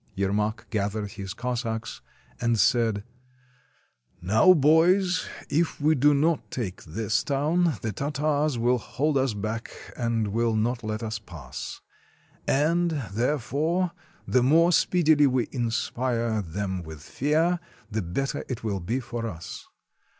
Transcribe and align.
Yermak 0.15 0.67
gathered 0.71 1.11
his 1.11 1.35
Cossacks, 1.35 2.01
and 2.39 2.57
said: 2.59 3.03
—"Now, 4.23 4.55
boys, 4.55 5.27
if 5.47 5.79
we 5.79 5.93
do 5.93 6.15
not 6.15 6.49
take 6.49 6.83
this 6.83 7.23
town, 7.23 7.75
the 7.83 7.91
Tartars 7.91 8.57
will 8.57 8.79
hold 8.79 9.15
us 9.15 9.35
back 9.35 9.69
and 9.95 10.29
will 10.29 10.55
not 10.55 10.83
let 10.83 11.03
us 11.03 11.19
pass. 11.19 11.81
And, 12.47 12.89
there 13.13 13.37
fore, 13.37 13.91
the 14.27 14.41
more 14.41 14.71
speedily 14.71 15.27
we 15.27 15.47
inspire 15.51 16.41
them 16.41 16.81
with 16.81 17.03
fear, 17.03 17.59
the 17.91 18.01
better 18.01 18.43
it 18.49 18.63
will 18.63 18.79
be 18.79 18.99
for 18.99 19.27
us. 19.27 19.67